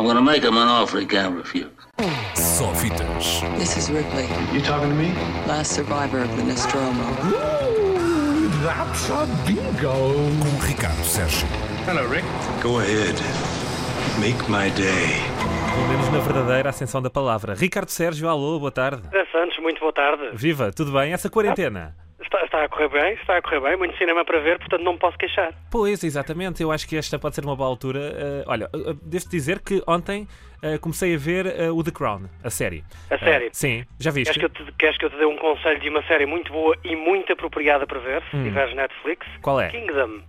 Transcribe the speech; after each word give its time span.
I'm 0.00 0.06
gonna 0.06 0.22
make 0.22 0.42
him 0.42 0.56
an 0.56 0.66
offer 0.66 0.98
he 1.00 1.04
can't 1.06 1.36
refuse. 1.36 1.68
Só 2.34 2.72
fitas. 2.74 3.42
This 3.58 3.76
is 3.76 3.90
Ripley, 3.90 4.26
You 4.50 4.62
talking 4.62 4.88
to 4.88 4.94
me? 4.96 5.12
last 5.46 5.72
survivor 5.74 6.22
of 6.22 6.34
the 6.36 6.42
Nostromo. 6.42 7.04
That's 8.64 9.10
a 9.10 9.26
bingo. 9.46 9.92
Com 10.40 10.66
Ricardo 10.66 11.04
Sérgio. 11.04 11.46
Hello, 11.86 12.08
Rick. 12.08 12.24
Go 12.62 12.78
ahead. 12.78 13.14
Make 14.18 14.42
my 14.50 14.70
day. 14.70 15.20
Menos 15.90 16.08
na 16.10 16.18
verdadeira 16.20 16.70
ascensão 16.70 17.02
da 17.02 17.10
palavra. 17.10 17.52
Ricardo 17.54 17.90
Sérgio, 17.90 18.26
alô, 18.26 18.58
boa 18.58 18.70
tarde. 18.72 19.02
Santos, 19.30 19.58
muito 19.60 19.80
boa 19.80 19.92
tarde. 19.92 20.30
Viva, 20.32 20.72
tudo 20.72 20.92
bem? 20.92 21.12
Essa 21.12 21.28
quarentena? 21.28 21.94
Está, 22.32 22.44
está 22.44 22.64
a 22.64 22.68
correr 22.68 22.88
bem, 22.88 23.14
está 23.14 23.36
a 23.38 23.42
correr 23.42 23.60
bem, 23.60 23.76
muito 23.76 23.98
cinema 23.98 24.24
para 24.24 24.38
ver, 24.38 24.58
portanto 24.60 24.82
não 24.82 24.92
me 24.92 24.98
posso 25.00 25.18
queixar. 25.18 25.52
Pois, 25.68 26.04
exatamente. 26.04 26.62
Eu 26.62 26.70
acho 26.70 26.88
que 26.88 26.96
esta 26.96 27.18
pode 27.18 27.34
ser 27.34 27.44
uma 27.44 27.56
boa 27.56 27.68
altura. 27.68 27.98
Eh, 27.98 28.44
olha, 28.46 28.70
uh, 28.72 28.94
devo 29.02 29.28
dizer 29.28 29.58
que 29.58 29.82
ontem 29.84 30.28
eh, 30.62 30.78
comecei 30.78 31.14
a 31.14 31.18
ver 31.18 31.46
eh, 31.46 31.70
o 31.70 31.82
The 31.82 31.90
Crown, 31.90 32.28
a 32.44 32.50
série. 32.50 32.84
A 33.10 33.18
série? 33.18 33.46
Eh, 33.46 33.50
sim, 33.52 33.84
já 33.98 34.10
viste? 34.10 34.34
Queres 34.34 34.52
que, 34.52 34.60
eu 34.60 34.66
te, 34.66 34.72
queres 34.72 34.98
que 34.98 35.04
eu 35.06 35.10
te 35.10 35.16
dê 35.16 35.24
um 35.24 35.36
conselho 35.38 35.80
de 35.80 35.88
uma 35.88 36.02
série 36.04 36.26
muito 36.26 36.52
boa 36.52 36.76
e 36.84 36.94
muito 36.94 37.32
apropriada 37.32 37.86
para 37.86 37.98
ver, 37.98 38.22
se 38.30 38.42
tiveres 38.42 38.76
Netflix? 38.76 39.26
Qual 39.40 39.60
é? 39.60 39.68
Kingdom. 39.68 40.20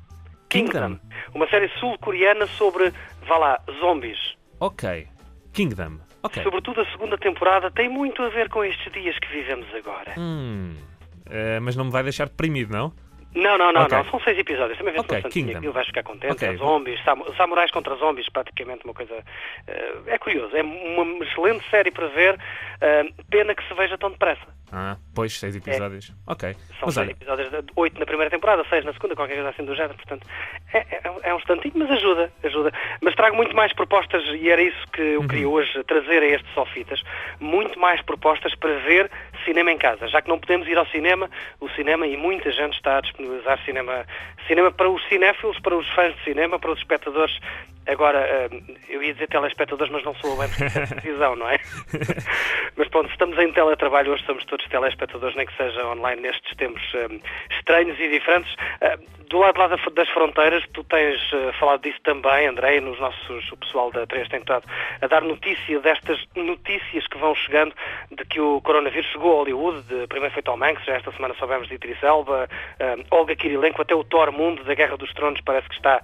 Kingdom. 0.49 0.99
Uma 1.35 1.47
série 1.49 1.69
sul-coreana 1.79 2.47
sobre, 2.47 2.93
vá 3.27 3.37
lá, 3.37 3.59
zombies. 3.79 4.35
Ok. 4.59 5.07
Kingdom. 5.53 5.99
Ok. 6.23 6.41
Sobretudo 6.43 6.81
a 6.81 6.85
segunda 6.91 7.17
temporada 7.17 7.69
tem 7.69 7.89
muito 7.89 8.21
a 8.23 8.29
ver 8.29 8.49
com 8.49 8.63
estes 8.63 8.91
dias 8.93 9.17
que 9.19 9.27
vivemos 9.27 9.67
agora. 9.75 10.13
Hum. 10.17 10.75
Eh, 11.31 11.59
mas 11.61 11.75
não 11.77 11.85
me 11.85 11.91
vai 11.91 12.03
deixar 12.03 12.27
deprimido, 12.27 12.71
não? 12.71 12.93
Não, 13.33 13.57
não, 13.57 13.71
não, 13.71 13.83
Ok. 13.83 13.97
não. 13.97 14.05
São 14.11 14.19
seis 14.21 14.37
episódios. 14.37 14.77
Também 14.77 14.93
vês 14.93 15.03
Ok, 15.05 15.21
bastante 15.21 15.55
aquilo, 15.55 15.73
vais 15.73 15.87
ficar 15.87 16.03
contente. 16.03 16.31
Ok. 16.33 16.47
É 16.49 16.55
zombies, 16.57 17.03
samu- 17.03 17.33
samurais 17.35 17.71
contra 17.71 17.95
zombies, 17.95 18.27
praticamente 18.29 18.83
uma 18.83 18.93
coisa. 18.93 19.23
eh, 19.67 19.93
é 20.07 20.17
curioso. 20.17 20.55
É 20.55 20.61
uma 20.63 21.23
excelente 21.25 21.63
série 21.69 21.91
para 21.91 22.07
ver. 22.07 22.37
eh, 22.83 23.05
pena 23.29 23.53
que 23.53 23.63
se 23.67 23.73
veja 23.75 23.95
tão 23.97 24.09
depressa. 24.09 24.41
Ah, 24.73 24.97
pois, 25.13 25.37
seis 25.37 25.55
episódios. 25.55 26.11
Ok. 26.25 26.49
É. 26.49 26.53
São 26.53 26.63
Mas 26.85 26.93
seis 26.95 26.97
olha, 27.07 27.11
episódios, 27.11 27.49
oito 27.75 27.99
na 27.99 28.05
primeira 28.07 28.31
temporada, 28.31 28.65
seis 28.69 28.83
na 28.83 28.91
segunda, 28.93 29.15
qualquer 29.15 29.35
coisa 29.35 29.49
assim 29.49 29.63
do 29.65 29.75
género. 29.75 29.93
Portanto, 29.95 30.25
é, 30.73 30.77
é, 30.79 31.01
é 31.23 31.33
um 31.33 31.37
instantinho, 31.37 31.73
mas 31.75 31.91
ajuda, 31.91 32.31
ajuda. 32.43 32.71
Mas 33.01 33.13
trago 33.15 33.35
muito 33.35 33.55
mais 33.55 33.71
propostas, 33.73 34.23
e 34.33 34.49
era 34.49 34.61
isso 34.63 34.87
que 34.93 35.01
eu 35.01 35.27
queria 35.27 35.47
Uhum. 35.47 35.53
hoje 35.55 35.83
trazer 35.83 36.23
a 36.23 36.25
estes 36.25 36.51
Sofitas, 36.55 37.03
muito 37.39 37.79
mais 37.79 38.01
propostas 38.01 38.55
para 38.55 38.73
ver 38.79 39.11
cinema 39.45 39.71
em 39.71 39.77
casa. 39.77 40.07
Já 40.07 40.21
que 40.21 40.29
não 40.29 40.39
podemos 40.39 40.67
ir 40.67 40.77
ao 40.77 40.87
cinema, 40.87 41.29
o 41.59 41.69
cinema, 41.71 42.07
e 42.07 42.17
muita 42.17 42.51
gente 42.51 42.73
está 42.73 42.97
disponibilizar 43.21 43.59
cinema, 43.63 44.05
cinema 44.47 44.71
para 44.71 44.89
os 44.89 45.01
cinéfilos, 45.07 45.59
para 45.59 45.77
os 45.77 45.87
fãs 45.93 46.15
de 46.15 46.23
cinema, 46.23 46.59
para 46.59 46.71
os 46.71 46.79
espectadores. 46.79 47.39
Agora, 47.87 48.19
eh, 48.19 48.49
eu 48.89 49.01
ia 49.03 49.13
dizer 49.13 49.27
telespectadores, 49.27 49.91
mas 49.91 50.03
não 50.03 50.13
sou 50.15 50.37
bem 50.37 50.47
porque 50.49 50.63
é 50.63 50.85
televisão, 50.85 51.35
não 51.35 51.49
é? 51.49 51.57
mas 52.77 52.87
pronto, 52.89 53.09
estamos 53.11 53.37
em 53.39 53.51
teletrabalho, 53.51 54.13
hoje 54.13 54.23
somos 54.25 54.45
todos 54.45 54.65
telespectadores, 54.67 55.35
nem 55.35 55.45
que 55.47 55.55
seja 55.57 55.85
online 55.87 56.21
nestes 56.21 56.55
tempos 56.57 56.81
eh, 56.93 57.07
estranhos 57.57 57.99
e 57.99 58.07
diferentes. 58.09 58.55
Eh, 58.81 58.97
do 59.29 59.37
lado 59.39 59.57
lá 59.57 59.67
da- 59.67 59.77
das 59.93 60.09
fronteiras, 60.09 60.61
tu 60.73 60.83
tens 60.83 61.17
falado 61.57 61.81
disso 61.81 61.99
também, 62.03 62.47
André, 62.47 62.81
nos 62.81 62.99
nossos, 62.99 63.49
o 63.51 63.55
pessoal 63.57 63.89
da 63.89 64.05
3 64.05 64.27
tem 64.27 64.41
estado 64.41 64.65
a 65.01 65.07
dar 65.07 65.21
notícia 65.21 65.79
destas 65.79 66.19
notícias 66.35 67.07
que 67.07 67.17
vão 67.17 67.33
chegando 67.35 67.73
de 68.11 68.25
que 68.25 68.41
o 68.41 68.59
coronavírus 68.59 69.09
chegou 69.09 69.31
a 69.31 69.35
Hollywood, 69.37 69.81
de, 69.83 70.05
primeiro 70.07 70.33
foi 70.33 70.43
Tom 70.43 70.61
Hanks, 70.61 70.83
já 70.85 70.95
esta 70.95 71.13
semana 71.13 71.33
soubemos 71.35 71.69
de 71.69 71.75
Idris 71.75 72.03
Elba, 72.03 72.49
Olga 73.09 73.33
Kirilenko, 73.33 73.81
até 73.81 73.95
o 73.95 74.03
Thor 74.03 74.33
Mundo 74.33 74.65
da 74.65 74.73
Guerra 74.75 74.97
dos 74.97 75.13
Tronos 75.13 75.39
parece 75.41 75.69
que 75.69 75.75
está 75.75 76.01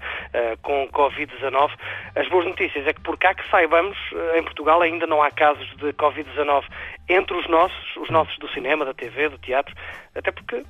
com 0.61 0.87
Covid-19. 0.87 1.66
As 2.15 2.27
boas 2.29 2.45
notícias 2.45 2.85
é 2.87 2.93
que 2.93 3.01
por 3.01 3.17
cá 3.17 3.33
que 3.33 3.47
saibamos, 3.49 3.97
eh, 4.13 4.39
em 4.39 4.43
Portugal 4.43 4.81
ainda 4.81 5.07
não 5.07 5.21
há 5.21 5.31
casos 5.31 5.67
de 5.77 5.93
Covid-19 5.93 6.63
entre 7.09 7.35
os 7.35 7.47
nossos, 7.47 7.95
os 7.97 8.09
nossos 8.09 8.37
do 8.37 8.49
cinema, 8.49 8.85
da 8.85 8.93
TV, 8.93 9.29
do 9.29 9.37
teatro, 9.37 9.73
até 10.15 10.31
porque 10.31 10.63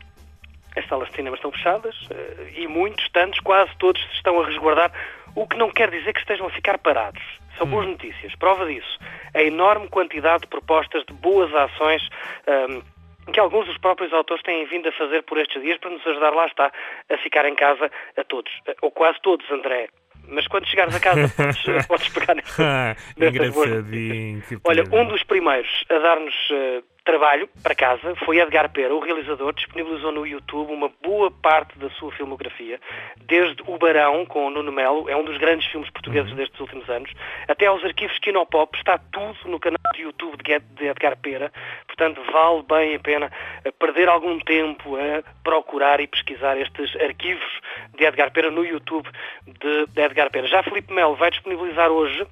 as 0.75 0.87
salas 0.87 1.09
de 1.09 1.15
cinema 1.15 1.35
estão 1.35 1.51
fechadas 1.51 1.95
eh, 2.11 2.53
e 2.55 2.67
muitos, 2.67 3.09
tantos, 3.09 3.39
quase 3.39 3.71
todos 3.77 4.01
se 4.01 4.15
estão 4.15 4.39
a 4.41 4.45
resguardar, 4.45 4.91
o 5.35 5.47
que 5.47 5.57
não 5.57 5.69
quer 5.69 5.89
dizer 5.91 6.13
que 6.13 6.19
estejam 6.19 6.47
a 6.47 6.51
ficar 6.51 6.77
parados. 6.77 7.21
São 7.57 7.65
boas 7.67 7.87
notícias. 7.87 8.35
Prova 8.35 8.65
disso, 8.67 8.99
a 9.33 9.41
enorme 9.41 9.87
quantidade 9.87 10.41
de 10.41 10.47
propostas 10.47 11.03
de 11.05 11.13
boas 11.13 11.53
ações 11.53 12.07
ahm, 12.47 12.81
que 13.31 13.39
alguns 13.39 13.65
dos 13.65 13.77
próprios 13.77 14.13
autores 14.13 14.43
têm 14.43 14.65
vindo 14.65 14.87
a 14.87 14.91
fazer 14.91 15.23
por 15.23 15.37
estes 15.37 15.61
dias 15.61 15.77
para 15.77 15.89
nos 15.89 16.05
ajudar, 16.05 16.33
lá 16.33 16.45
está, 16.45 16.71
a 17.09 17.17
ficar 17.17 17.45
em 17.45 17.55
casa 17.55 17.91
a 18.15 18.23
todos. 18.23 18.51
Eh, 18.67 18.75
Ou 18.81 18.91
quase 18.91 19.19
todos, 19.21 19.49
André. 19.51 19.89
Mas 20.27 20.47
quando 20.47 20.65
chegares 20.67 20.93
a 20.95 20.99
casa 20.99 21.29
podes, 21.37 21.87
podes 21.87 22.09
pegar 22.09 22.35
nestas, 22.35 22.59
Ah, 22.59 22.95
nestas 23.17 23.49
boas 23.53 23.69
Olha, 24.65 24.83
um 24.91 25.05
dos 25.07 25.23
primeiros 25.23 25.85
a 25.89 25.99
dar-nos 25.99 26.35
eh, 26.51 26.81
trabalho 27.07 27.49
para 27.63 27.73
casa 27.73 28.13
foi 28.25 28.37
Edgar 28.39 28.69
Pera, 28.69 28.93
o 28.93 28.99
realizador, 28.99 29.53
disponibilizou 29.53 30.11
no 30.11 30.27
YouTube 30.27 30.73
uma 30.73 30.91
boa 31.01 31.31
parte 31.31 31.79
da 31.79 31.89
sua 31.91 32.11
filmografia, 32.11 32.81
desde 33.21 33.63
O 33.65 33.77
Barão, 33.77 34.25
com 34.25 34.45
o 34.45 34.49
Nuno 34.49 34.73
Melo, 34.73 35.09
é 35.09 35.15
um 35.15 35.23
dos 35.23 35.37
grandes 35.37 35.65
filmes 35.71 35.89
portugueses 35.89 36.33
destes 36.35 36.59
últimos 36.59 36.87
anos, 36.89 37.09
até 37.47 37.65
aos 37.65 37.81
arquivos 37.83 38.19
Kinopop, 38.19 38.77
está 38.77 38.97
tudo 38.97 39.37
no 39.45 39.57
canal 39.57 39.79
de 39.95 40.01
YouTube 40.01 40.35
de 40.43 40.51
Ed- 40.51 40.65
de 40.75 40.85
Edgar 40.87 41.15
Pera, 41.17 41.49
portanto 41.87 42.21
vale 42.29 42.63
bem 42.63 42.95
a 42.95 42.99
pena 42.99 43.31
eh, 43.63 43.71
perder 43.71 44.09
algum 44.09 44.37
tempo 44.39 44.97
a 44.97 45.23
procurar 45.43 46.01
e 46.01 46.07
pesquisar 46.07 46.57
estes 46.57 46.93
arquivos 47.01 47.61
de 47.97 48.03
Edgar 48.03 48.31
Pera 48.31 48.51
no 48.51 48.65
YouTube 48.65 49.09
de, 49.45 49.85
de 49.87 50.01
Edgar 50.01 50.29
Pera. 50.29 50.45
Já 50.47 50.61
Felipe 50.61 50.93
Melo 50.93 51.15
vai 51.15 51.31
disponibilizar 51.31 51.89
hoje 51.89 52.27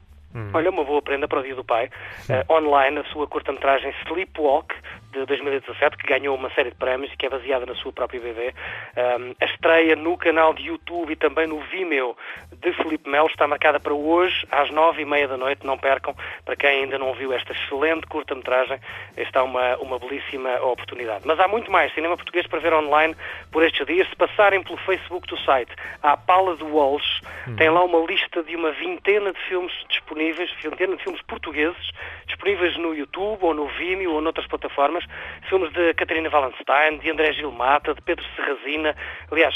Olha, 0.54 0.70
uma 0.70 0.84
boa 0.84 1.02
prenda 1.02 1.28
para 1.28 1.40
o 1.40 1.44
Dia 1.44 1.56
do 1.56 1.64
Pai. 1.64 1.90
Eh, 2.30 2.46
online, 2.50 3.00
a 3.00 3.04
sua 3.06 3.28
curta-metragem 3.28 3.94
Sleepwalk, 4.04 4.74
de 5.20 5.26
2017, 5.26 5.98
que 5.98 6.08
ganhou 6.08 6.36
uma 6.36 6.50
série 6.52 6.72
de 6.72 6.76
prémios 6.76 7.12
e 7.14 7.18
que 7.18 7.26
é 7.26 7.30
baseada 7.30 7.66
na 7.66 7.76
sua 7.76 7.92
própria 7.92 8.20
BD. 8.20 8.54
Um, 8.98 9.36
a 9.40 9.46
estreia 9.46 9.96
no 9.96 10.18
canal 10.18 10.54
de 10.54 10.64
YouTube 10.64 11.12
e 11.12 11.16
também 11.16 11.48
no 11.48 11.60
Vimeo 11.60 12.16
de 12.52 12.74
Felipe 12.74 13.10
Melo 13.10 13.28
está 13.28 13.48
marcada 13.48 13.80
para 13.80 13.94
hoje, 13.94 14.46
às 14.52 14.70
nove 14.72 15.02
e 15.02 15.06
meia 15.06 15.28
da 15.28 15.38
noite. 15.38 15.66
Não 15.66 15.78
percam. 15.78 16.16
Para 16.44 16.56
quem 16.56 16.84
ainda 16.84 16.98
não 16.98 17.14
viu 17.14 17.32
esta 17.34 17.54
excelente 17.54 18.06
curta-metragem, 18.08 18.80
está 19.18 19.44
uma, 19.44 19.78
uma 19.78 19.98
belíssima 20.00 20.56
oportunidade. 20.62 21.24
Mas 21.26 21.40
há 21.40 21.48
muito 21.48 21.72
mais 21.72 21.94
cinema 21.94 22.16
português 22.16 22.46
para 22.48 22.60
ver 22.60 22.74
online 22.74 23.16
por 23.52 23.64
estes 23.64 23.86
dias. 23.86 24.08
Se 24.10 24.16
passarem 24.16 24.62
pelo 24.64 24.78
Facebook 24.78 25.28
do 25.28 25.38
site, 25.40 25.72
à 26.04 26.18
Pala 26.18 26.56
do 26.56 26.68
Walsh, 26.68 27.22
tem 27.58 27.70
lá 27.70 27.84
uma 27.84 28.00
lista 28.06 28.44
de 28.44 28.56
uma 28.56 28.72
vintena 28.72 29.32
de 29.32 29.40
filmes 29.48 29.74
disponíveis, 29.90 30.52
vintena 30.62 30.96
de 30.96 31.04
filmes 31.04 31.22
portugueses, 31.24 31.92
disponíveis 32.28 32.78
no 32.78 32.94
YouTube 32.94 33.40
ou 33.42 33.54
no 33.54 33.68
Vimeo 33.68 34.14
ou 34.14 34.22
noutras 34.22 34.48
plataformas. 34.48 35.05
Filmes 35.50 35.72
de 35.74 35.94
Catarina 35.94 36.30
Valenstein, 36.30 36.98
de 37.00 37.10
André 37.12 37.34
Gil 37.34 37.52
Mata, 37.52 37.94
de 37.94 38.02
Pedro 38.02 38.24
Serrazina. 38.36 38.96
Aliás, 39.32 39.56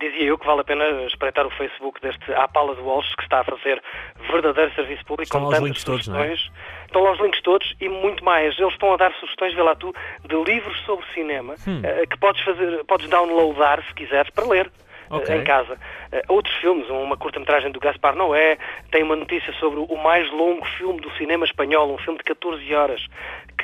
Dizia 0.00 0.24
eu 0.24 0.38
que 0.38 0.46
vale 0.46 0.62
a 0.62 0.64
pena 0.64 0.82
espreitar 1.06 1.46
o 1.46 1.50
Facebook 1.50 2.00
deste 2.00 2.32
À 2.32 2.48
Pala 2.48 2.74
de 2.74 2.80
Walsh, 2.80 3.14
que 3.16 3.22
está 3.22 3.40
a 3.40 3.44
fazer 3.44 3.82
verdadeiro 4.30 4.74
serviço 4.74 5.04
público 5.04 5.24
Estão 5.24 5.42
com 5.42 5.48
lá 5.48 5.50
os 5.50 5.56
tantas 5.56 5.66
links 5.68 5.84
todos, 5.84 6.08
não 6.08 6.18
é? 6.20 6.28
sugestões. 6.28 6.52
Estão 6.86 7.02
lá 7.02 7.12
os 7.12 7.20
links 7.20 7.42
todos 7.42 7.74
e 7.82 7.88
muito 7.90 8.24
mais. 8.24 8.58
Eles 8.58 8.72
estão 8.72 8.94
a 8.94 8.96
dar 8.96 9.12
sugestões, 9.20 9.52
vê 9.54 9.60
lá 9.62 9.74
tu, 9.74 9.94
de 10.24 10.34
livros 10.42 10.80
sobre 10.86 11.04
cinema 11.12 11.54
Hum. 11.68 11.82
eh, 11.84 12.06
que 12.06 12.16
podes 12.16 12.42
fazer, 12.42 12.82
podes 12.84 13.08
downloadar 13.10 13.84
se 13.86 13.92
quiseres 13.94 14.30
para 14.30 14.46
ler. 14.46 14.66
eh, 14.66 14.70
Ok. 15.10 15.36
Em 15.36 15.44
casa. 15.44 15.78
Eh, 16.10 16.22
outros 16.28 16.54
filmes, 16.56 16.88
uma 16.88 17.14
curta-metragem 17.18 17.70
do 17.70 17.78
Gaspar 17.78 18.16
Noé, 18.16 18.56
tem 18.90 19.02
uma 19.02 19.14
notícia 19.14 19.52
sobre 19.60 19.80
o 19.80 19.96
mais 20.02 20.28
longo 20.32 20.64
filme 20.78 20.98
do 21.02 21.10
cinema 21.12 21.44
espanhol, 21.44 21.92
um 21.92 21.98
filme 21.98 22.16
de 22.18 22.24
14 22.24 22.74
horas, 22.74 23.06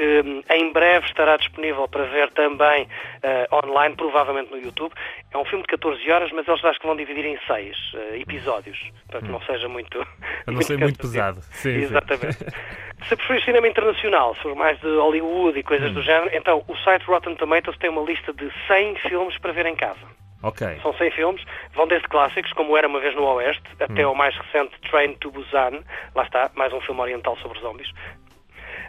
que 0.00 0.22
hum, 0.24 0.42
em 0.50 0.72
breve 0.72 1.04
estará 1.06 1.36
disponível 1.36 1.86
para 1.88 2.04
ver 2.04 2.30
também 2.30 2.88
eh, 3.22 3.46
online, 3.52 3.94
provavelmente 3.96 4.50
no 4.50 4.56
YouTube. 4.56 4.92
É 5.30 5.36
um 5.36 5.44
filme 5.44 5.62
de 5.62 5.68
14 5.68 6.10
horas, 6.10 6.32
mas 6.32 6.48
eles 6.48 6.64
acho 6.64 6.80
que 6.80 6.86
vão 6.86 6.96
dividir 6.96 7.26
em 7.26 7.38
seis 7.46 7.76
eh, 7.94 8.18
episódios, 8.20 8.78
para 9.08 9.20
que 9.20 9.28
não 9.28 9.40
seja 9.42 9.68
muito. 9.68 9.98
Hum. 10.20 10.44
Para 10.44 10.54
não 10.54 10.62
ser 10.62 10.78
muito 10.80 10.98
pesado. 10.98 11.40
Sim, 11.42 11.72
sim. 11.74 11.82
Exatamente. 11.84 12.38
Se 13.08 13.16
preferir 13.16 13.42
cinema 13.44 13.66
internacional, 13.68 14.34
se 14.36 14.42
for 14.42 14.54
mais 14.54 14.78
de 14.80 14.86
Hollywood 14.88 15.58
e 15.58 15.60
Hum. 15.60 15.64
coisas 15.64 15.92
do 15.92 16.02
género, 16.02 16.30
então 16.34 16.64
o 16.68 16.76
site 16.78 17.04
Rotten 17.04 17.34
Tomatoes 17.36 17.78
tem 17.78 17.88
uma 17.90 18.02
lista 18.02 18.32
de 18.32 18.50
100 18.66 18.96
filmes 18.96 19.36
para 19.38 19.52
ver 19.52 19.66
em 19.66 19.74
casa. 19.76 20.00
Ok. 20.42 20.66
São 20.82 20.92
100 20.94 21.10
filmes, 21.10 21.44
vão 21.74 21.86
desde 21.86 22.08
clássicos, 22.08 22.50
como 22.54 22.74
Era 22.76 22.88
Uma 22.88 23.00
Vez 23.00 23.14
no 23.14 23.24
Oeste, 23.24 23.62
até 23.78 24.06
Hum. 24.06 24.12
o 24.12 24.14
mais 24.14 24.34
recente 24.36 24.74
Train 24.90 25.14
to 25.16 25.30
Busan. 25.30 25.82
Lá 26.14 26.22
está, 26.24 26.50
mais 26.54 26.72
um 26.72 26.80
filme 26.80 27.00
oriental 27.00 27.36
sobre 27.38 27.58
zombies. 27.60 27.90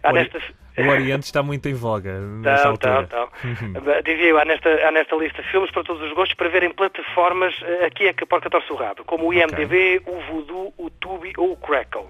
Há 0.04 0.10
Ori- 0.10 0.20
nestas... 0.22 0.44
O 0.78 0.88
Oriente 0.88 1.24
está 1.26 1.44
muito 1.44 1.68
em 1.68 1.74
voga 1.74 2.18
nesta 2.42 2.70
altura. 2.70 3.08
não, 3.12 3.30
não. 3.74 4.02
Dizia 4.04 4.28
eu, 4.30 4.40
há 4.40 4.46
nesta, 4.46 4.70
há 4.88 4.92
nesta 4.92 5.16
lista 5.18 5.44
filmes 5.44 5.70
para 5.70 5.84
todos 5.84 6.02
os 6.02 6.14
gostos 6.14 6.34
para 6.36 6.48
ver 6.50 6.64
em 6.64 6.72
plataformas, 6.72 7.54
eh, 7.62 7.86
aqui 7.86 8.08
é 8.08 8.14
que 8.14 8.24
a 8.24 8.28
porca 8.28 8.50
torce 8.50 8.72
o 8.72 8.76
rabo, 8.76 9.04
como 9.04 9.28
o 9.28 9.34
IMDB, 9.34 10.02
o 10.06 10.20
Voodoo, 10.22 10.74
o 10.78 10.90
Tubi 10.90 11.34
ou 11.38 11.52
o 11.52 11.58
Crackle. 11.58 12.06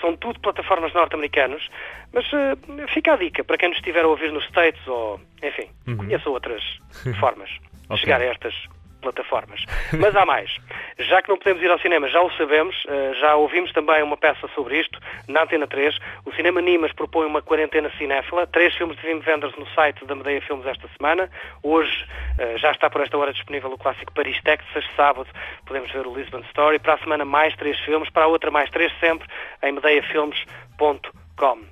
São 0.00 0.14
tudo 0.16 0.38
plataformas 0.40 0.92
norte-americanas, 0.92 1.66
mas 2.12 2.24
eh, 2.34 2.86
fica 2.92 3.14
a 3.14 3.16
dica 3.16 3.42
para 3.42 3.56
quem 3.56 3.70
nos 3.70 3.78
estiver 3.78 4.04
a 4.04 4.08
ouvir 4.08 4.30
nos 4.30 4.44
States 4.44 4.86
ou, 4.86 5.18
enfim, 5.42 5.68
conheça 5.96 6.28
outras 6.28 6.62
formas 7.18 7.48
de 7.48 7.58
Ok. 7.88 7.96
chegar 7.98 8.20
a 8.20 8.24
estas 8.24 8.54
plataformas. 9.00 9.64
Mas 9.98 10.14
há 10.14 10.24
mais. 10.26 10.54
Já 10.98 11.22
que 11.22 11.28
não 11.28 11.38
podemos 11.38 11.62
ir 11.62 11.70
ao 11.70 11.78
cinema, 11.78 12.08
já 12.08 12.20
o 12.20 12.30
sabemos, 12.32 12.76
eh, 12.88 13.12
já 13.20 13.34
ouvimos 13.34 13.72
também 13.72 14.02
uma 14.02 14.16
peça 14.16 14.48
sobre 14.54 14.80
isto 14.80 14.98
na 15.28 15.42
Antena 15.42 15.66
3. 15.66 15.96
O 16.24 16.32
Cinema 16.32 16.60
Nimas 16.60 16.92
propõe 16.92 17.26
uma 17.26 17.42
quarentena 17.42 17.90
cinéfila, 17.96 18.46
três 18.46 18.74
filmes 18.74 18.96
de 18.98 19.06
Wim 19.06 19.22
Wenders 19.26 19.56
no 19.56 19.66
site 19.68 20.04
da 20.04 20.14
Medeia 20.14 20.40
Filmes 20.42 20.66
esta 20.66 20.88
semana. 20.96 21.30
Hoje 21.62 22.06
eh, 22.38 22.58
já 22.58 22.70
está 22.70 22.90
por 22.90 23.00
esta 23.00 23.16
hora 23.16 23.32
disponível 23.32 23.72
o 23.72 23.78
clássico 23.78 24.12
Paris, 24.12 24.40
Texas. 24.42 24.84
Sábado 24.96 25.28
podemos 25.66 25.90
ver 25.90 26.06
o 26.06 26.14
Lisbon 26.14 26.40
Story. 26.50 26.78
Para 26.78 26.94
a 26.94 26.98
semana 26.98 27.24
mais 27.24 27.54
três 27.56 27.78
filmes, 27.80 28.10
para 28.10 28.24
a 28.24 28.28
outra 28.28 28.50
mais 28.50 28.70
três 28.70 28.92
sempre 29.00 29.26
em 29.62 29.72
medeiafilmes.com. 29.72 31.71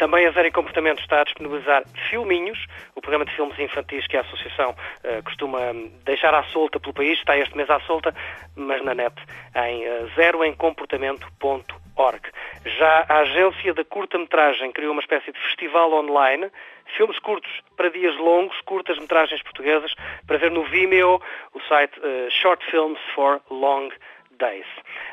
Também 0.00 0.26
a 0.26 0.30
Zero 0.30 0.50
Comportamento 0.50 1.02
está 1.02 1.20
a 1.20 1.24
disponibilizar 1.24 1.84
Filminhos, 2.08 2.58
o 2.94 3.02
programa 3.02 3.26
de 3.26 3.36
filmes 3.36 3.58
infantis 3.58 4.06
que 4.06 4.16
a 4.16 4.22
Associação 4.22 4.74
eh, 5.04 5.20
costuma 5.20 5.58
hum, 5.72 5.92
deixar 6.06 6.34
à 6.34 6.42
solta 6.44 6.80
pelo 6.80 6.94
país. 6.94 7.18
Está 7.18 7.36
este 7.36 7.54
mês 7.54 7.68
à 7.68 7.78
solta, 7.80 8.14
mas 8.56 8.82
na 8.82 8.94
net, 8.94 9.14
em 9.54 9.86
uh, 9.86 10.08
zeroemcomportamento.org. 10.14 12.22
Já 12.64 13.04
a 13.10 13.18
agência 13.18 13.74
da 13.74 13.84
curta-metragem 13.84 14.72
criou 14.72 14.92
uma 14.92 15.02
espécie 15.02 15.32
de 15.32 15.38
festival 15.38 15.92
online, 15.92 16.50
filmes 16.96 17.18
curtos 17.18 17.50
para 17.76 17.90
dias 17.90 18.16
longos, 18.16 18.58
curtas-metragens 18.62 19.42
portuguesas, 19.42 19.94
para 20.26 20.38
ver 20.38 20.50
no 20.50 20.64
Vimeo, 20.64 21.20
o 21.52 21.60
site 21.68 22.00
uh, 22.00 22.30
Short 22.30 22.64
Films 22.70 22.98
for 23.14 23.42
Long 23.50 23.90
Days. 24.40 24.66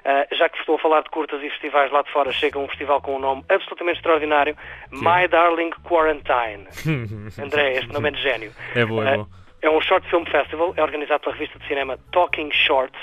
Uh, 0.05 0.35
já 0.35 0.47
que 0.49 0.57
estou 0.59 0.75
a 0.75 0.79
falar 0.79 1.01
de 1.01 1.09
curtas 1.09 1.41
e 1.43 1.49
festivais 1.49 1.91
lá 1.91 2.01
de 2.01 2.09
fora, 2.11 2.31
chega 2.31 2.57
um 2.57 2.67
festival 2.67 3.01
com 3.01 3.17
um 3.17 3.19
nome 3.19 3.43
absolutamente 3.49 3.97
extraordinário, 3.97 4.55
My 4.91 5.27
Darling 5.29 5.71
Quarantine. 5.83 6.65
André, 7.43 7.73
este 7.73 7.91
nome 7.93 8.07
é 8.09 8.11
de 8.13 8.21
gênio. 8.21 8.51
É 8.73 8.85
bom, 8.85 9.03
é 9.03 9.17
Uh, 9.17 9.25
bom. 9.25 9.29
é 9.61 9.69
um 9.69 9.81
short 9.81 10.09
film 10.09 10.25
festival, 10.25 10.73
é 10.77 10.81
organizado 10.81 11.19
pela 11.21 11.35
revista 11.35 11.59
de 11.59 11.67
cinema 11.67 11.99
Talking 12.11 12.49
Shorts 12.51 12.99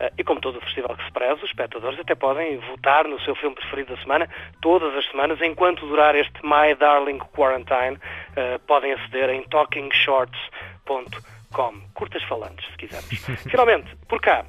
uh, 0.00 0.10
e 0.16 0.24
como 0.24 0.40
todo 0.40 0.56
o 0.58 0.60
festival 0.62 0.96
que 0.96 1.04
se 1.04 1.12
preza, 1.12 1.34
os 1.34 1.44
espectadores 1.50 1.98
até 2.00 2.14
podem 2.14 2.56
votar 2.58 3.06
no 3.06 3.20
seu 3.20 3.34
filme 3.36 3.54
preferido 3.54 3.94
da 3.94 4.00
semana, 4.02 4.28
todas 4.62 4.94
as 4.96 5.04
semanas, 5.10 5.38
enquanto 5.42 5.86
durar 5.86 6.14
este 6.14 6.40
My 6.42 6.74
Darling 6.78 7.18
Quarantine, 7.18 7.96
uh, 7.96 8.58
podem 8.66 8.92
aceder 8.94 9.28
em 9.30 9.42
talkingshorts.com. 9.48 11.74
Curtas 11.94 12.22
falantes, 12.24 12.66
se 12.70 12.76
quisermos. 12.76 13.08
Finalmente, 13.50 13.94
por 14.08 14.20
cá, 14.20 14.44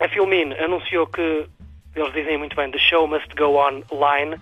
a 0.00 0.08
Filmin 0.08 0.52
anunciou 0.54 1.06
que, 1.06 1.46
eles 1.94 2.12
dizem 2.12 2.38
muito 2.38 2.56
bem, 2.56 2.70
the 2.70 2.78
show 2.78 3.06
must 3.06 3.28
go 3.36 3.56
online. 3.56 4.36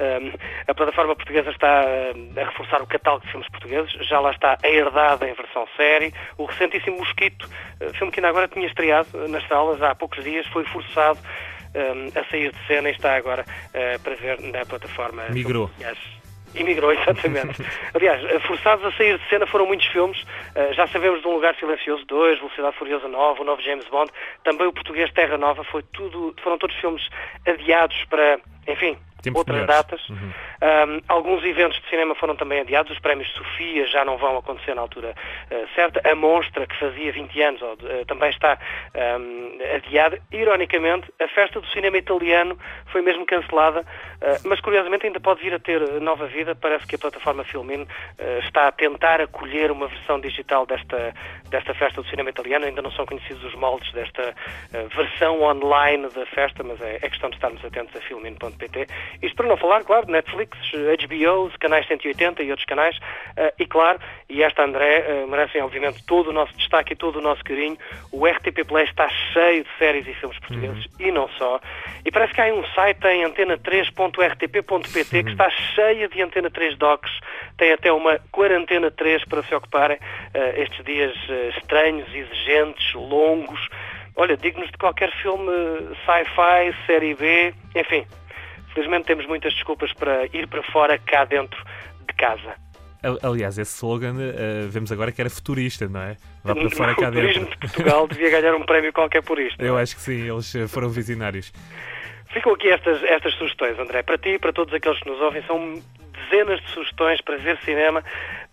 Um, 0.00 0.32
a 0.68 0.74
plataforma 0.74 1.16
portuguesa 1.16 1.50
está 1.50 1.80
a 1.80 2.44
reforçar 2.44 2.80
o 2.80 2.86
catálogo 2.86 3.24
de 3.24 3.32
filmes 3.32 3.48
portugueses. 3.48 3.92
Já 4.06 4.20
lá 4.20 4.30
está 4.30 4.56
a 4.62 4.68
Herdada 4.68 5.28
em 5.28 5.34
versão 5.34 5.66
série. 5.76 6.14
O 6.36 6.44
recentíssimo 6.44 6.98
Mosquito, 6.98 7.48
uh, 7.80 7.92
filme 7.94 8.12
que 8.12 8.20
ainda 8.20 8.28
agora 8.28 8.46
tinha 8.46 8.66
estreado 8.66 9.26
nas 9.28 9.46
salas 9.48 9.82
há 9.82 9.94
poucos 9.94 10.22
dias, 10.22 10.46
foi 10.48 10.64
forçado 10.64 11.18
um, 11.74 12.18
a 12.18 12.24
sair 12.30 12.52
de 12.52 12.66
cena 12.66 12.88
e 12.88 12.92
está 12.92 13.16
agora 13.16 13.44
uh, 13.44 14.00
para 14.00 14.14
ver 14.14 14.40
na 14.40 14.64
plataforma. 14.64 15.24
Migrou. 15.30 15.70
Imigrou, 16.54 16.92
exatamente. 16.94 17.62
Aliás, 17.94 18.24
eh, 18.24 18.38
forçados 18.40 18.84
a 18.84 18.92
sair 18.92 19.18
de 19.18 19.28
cena 19.28 19.46
foram 19.46 19.66
muitos 19.66 19.86
filmes. 19.86 20.22
Uh, 20.22 20.72
já 20.74 20.86
sabemos 20.86 21.20
de 21.20 21.28
Um 21.28 21.32
Lugar 21.32 21.54
Silencioso 21.56 22.04
2, 22.06 22.38
Velocidade 22.38 22.76
Furiosa 22.76 23.08
9, 23.08 23.40
o 23.40 23.44
novo 23.44 23.62
James 23.62 23.86
Bond. 23.88 24.10
Também 24.44 24.66
o 24.66 24.72
português 24.72 25.12
Terra 25.12 25.36
Nova. 25.36 25.62
Foi 25.64 25.82
tudo, 25.92 26.34
foram 26.42 26.58
todos 26.58 26.76
filmes 26.76 27.06
adiados 27.46 27.96
para, 28.08 28.38
enfim, 28.68 28.96
outras 29.34 29.60
melhores. 29.60 29.66
datas. 29.66 30.08
Uhum. 30.08 30.32
Um, 30.60 31.00
alguns 31.08 31.44
eventos 31.44 31.80
de 31.80 31.88
cinema 31.88 32.14
foram 32.14 32.36
também 32.36 32.60
adiados. 32.60 32.92
Os 32.92 32.98
prémios 32.98 33.28
Sofia 33.32 33.86
já 33.86 34.04
não 34.04 34.16
vão 34.16 34.38
acontecer 34.38 34.74
na 34.74 34.82
altura 34.82 35.14
uh, 35.50 35.74
certa. 35.74 36.00
A 36.08 36.14
Monstra, 36.14 36.66
que 36.66 36.76
fazia 36.78 37.12
20 37.12 37.42
anos, 37.42 37.62
ó, 37.62 37.72
uh, 37.72 38.04
também 38.06 38.30
está 38.30 38.58
um, 39.20 39.58
adiada. 39.74 40.20
Ironicamente, 40.30 41.12
a 41.20 41.28
festa 41.28 41.60
do 41.60 41.66
cinema 41.68 41.98
italiano 41.98 42.58
foi 42.86 43.02
mesmo 43.02 43.26
cancelada, 43.26 43.80
uh, 43.80 44.48
mas 44.48 44.60
curiosamente 44.60 45.06
ainda 45.06 45.20
pode 45.20 45.42
vir 45.42 45.54
a 45.54 45.58
ter 45.58 45.80
nova 46.00 46.26
vida. 46.26 46.54
Parece 46.54 46.86
que 46.86 46.94
a 46.94 46.98
plataforma 46.98 47.44
Filmin 47.44 47.86
está 48.44 48.68
a 48.68 48.72
tentar 48.72 49.20
acolher 49.20 49.70
uma 49.70 49.86
versão 49.86 50.20
digital 50.20 50.66
desta, 50.66 51.14
desta 51.50 51.74
festa 51.74 52.02
do 52.02 52.08
cinema 52.08 52.30
italiano. 52.30 52.66
Ainda 52.66 52.82
não 52.82 52.90
são 52.92 53.06
conhecidos 53.06 53.42
os 53.44 53.54
moldes 53.54 53.90
desta 53.92 54.34
versão 54.94 55.42
online 55.42 56.08
da 56.10 56.26
festa, 56.26 56.62
mas 56.62 56.80
é, 56.80 56.96
é 56.96 57.08
questão 57.08 57.30
de 57.30 57.36
estarmos 57.36 57.64
atentos 57.64 57.94
a 57.96 58.00
filmin.pt. 58.58 58.88
Isto 59.22 59.36
para 59.36 59.48
não 59.48 59.56
falar, 59.56 59.84
claro, 59.84 60.06
de 60.06 60.12
Netflix, 60.12 60.58
HBO, 60.72 61.50
canais 61.58 61.86
180 61.86 62.42
e 62.42 62.50
outros 62.50 62.66
canais, 62.66 62.96
uh, 62.96 63.52
e 63.58 63.66
claro, 63.66 64.00
e 64.28 64.42
esta 64.42 64.64
André 64.64 65.06
uh, 65.08 65.28
merecem 65.28 65.62
obviamente 65.62 66.04
todo 66.04 66.30
o 66.30 66.32
nosso 66.32 66.52
destaque 66.56 66.92
e 66.92 66.96
todo 66.96 67.20
o 67.20 67.22
nosso 67.22 67.44
carinho. 67.44 67.78
O 68.12 68.26
RTP 68.26 68.66
Play 68.66 68.84
está 68.84 69.08
cheio 69.08 69.64
de 69.64 69.70
séries 69.78 70.06
e 70.06 70.14
filmes 70.14 70.38
portugueses, 70.40 70.86
e 70.98 71.10
não 71.10 71.28
só. 71.30 71.60
E 72.04 72.10
parece 72.10 72.34
que 72.34 72.40
há 72.40 72.52
um 72.52 72.64
site 72.74 73.06
em 73.06 73.24
antena3.rtp.pt 73.24 75.22
que 75.24 75.30
está 75.30 75.48
cheia 75.50 76.08
de 76.08 76.20
Antena 76.22 76.50
3 76.50 76.76
docs, 76.76 77.10
tem 77.56 77.72
até 77.72 77.92
uma 77.92 78.18
quarentena 78.30 78.90
3 78.90 79.24
para 79.24 79.42
se 79.42 79.54
ocuparem 79.54 79.96
uh, 79.96 80.60
estes 80.60 80.84
dias 80.84 81.14
estranhos, 81.56 82.06
exigentes, 82.14 82.94
longos, 82.94 83.68
olha, 84.18 84.36
dignos 84.36 84.68
de 84.70 84.76
qualquer 84.76 85.12
filme 85.22 85.50
sci-fi, 86.04 86.74
série 86.86 87.14
B, 87.14 87.54
enfim. 87.74 88.04
Felizmente 88.74 89.06
temos 89.06 89.26
muitas 89.26 89.52
desculpas 89.54 89.92
para 89.92 90.26
ir 90.26 90.46
para 90.48 90.62
fora, 90.64 90.98
cá 90.98 91.24
dentro 91.24 91.62
de 92.06 92.14
casa. 92.14 92.54
Aliás, 93.22 93.56
esse 93.58 93.76
slogan 93.76 94.14
uh, 94.14 94.68
vemos 94.68 94.90
agora 94.90 95.12
que 95.12 95.20
era 95.20 95.30
futurista, 95.30 95.88
não 95.88 96.00
é? 96.00 96.16
Vá 96.42 96.54
para 96.54 96.70
fora 96.70 96.92
o 96.92 96.96
cá 96.96 97.10
turismo 97.12 97.44
dentro. 97.44 97.60
de 97.60 97.66
Portugal 97.66 98.08
devia 98.08 98.30
ganhar 98.40 98.54
um 98.56 98.64
prémio 98.64 98.92
qualquer 98.92 99.22
por 99.22 99.38
isto. 99.38 99.62
Eu 99.62 99.78
acho 99.78 99.94
que 99.94 100.02
sim, 100.02 100.28
eles 100.28 100.52
uh, 100.54 100.68
foram 100.68 100.88
visionários. 100.88 101.52
Ficam 102.32 102.52
aqui 102.52 102.68
estas, 102.68 103.02
estas 103.04 103.34
sugestões, 103.34 103.78
André. 103.78 104.02
Para 104.02 104.18
ti 104.18 104.30
e 104.30 104.38
para 104.38 104.52
todos 104.52 104.74
aqueles 104.74 104.98
que 104.98 105.08
nos 105.08 105.20
ouvem, 105.20 105.42
são 105.44 105.80
dezenas 106.12 106.60
de 106.60 106.70
sugestões 106.70 107.20
para 107.20 107.36
ver 107.36 107.56
cinema. 107.58 108.02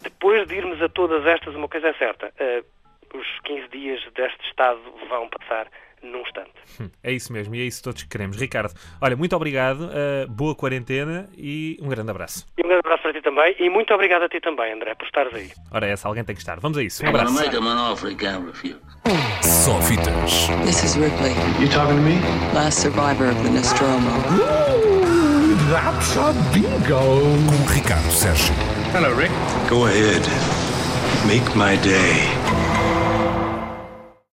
Depois 0.02 0.48
de 0.48 0.56
irmos 0.56 0.80
a 0.82 0.90
todas 0.90 1.26
estas, 1.26 1.56
uma 1.56 1.68
coisa 1.68 1.88
é 1.88 1.94
certa. 1.94 2.32
Uh, 2.40 3.18
os 3.18 3.40
15 3.46 3.68
dias 3.70 4.02
deste 4.14 4.48
estado 4.48 4.80
vão 5.10 5.28
passar 5.30 5.68
num 6.12 6.22
instante. 6.22 6.52
É 7.04 7.12
isso 7.12 7.32
mesmo, 7.34 7.56
e 7.56 7.62
é 7.62 7.64
isso 7.64 7.80
que 7.80 7.84
todos 7.84 8.04
que 8.04 8.10
queremos. 8.10 8.38
Ricardo, 8.38 8.74
olha, 9.02 9.16
muito 9.16 9.36
obrigado, 9.36 9.82
uh, 9.86 10.28
boa 10.30 10.56
quarentena 10.56 11.28
e 11.38 11.78
um 11.82 11.88
grande 11.90 12.12
abraço. 12.12 12.46
E 12.58 12.62
um 12.62 12.68
grande 12.68 12.82
abraço 12.86 13.04
para 13.04 13.14
ti 13.14 13.22
também, 13.22 13.56
e 13.60 13.70
muito 13.70 13.94
obrigado 13.94 14.24
a 14.24 14.30
ti 14.30 14.40
também, 14.40 14.74
André, 14.74 14.94
por 14.96 15.06
estares 15.06 15.34
aí. 15.34 15.52
Ora, 15.72 15.88
essa 15.88 16.08
alguém 16.08 16.24
tem 16.24 16.36
que 16.36 16.42
estar. 16.42 16.60
Vamos 16.60 16.78
a 16.78 16.84
isso. 16.84 17.06
Um 17.06 17.10
abraço. 17.10 17.34
Só 19.42 19.80
fitas. 19.82 20.48
This 20.66 20.84
is 20.84 20.96
Ripley, 20.96 21.32
You 21.60 21.70
talking 21.70 21.96
to 21.96 22.02
me? 22.02 22.20
last 22.54 22.82
survivor 22.82 23.30
of 23.30 23.42
the 23.44 23.50
Nostromo. 23.50 24.10
Ooh, 24.32 25.56
that's 25.72 26.18
a 26.18 26.34
bingo. 26.54 27.00
Com 27.48 27.74
Ricardo 27.74 28.12
Sérgio. 28.12 28.54
Hello, 28.94 29.14
Rick. 29.16 29.32
Go 29.70 29.86
ahead. 29.86 30.22
Make 31.28 31.56
my 31.56 31.76
day. 31.78 32.65